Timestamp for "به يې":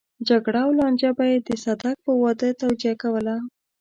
1.17-1.37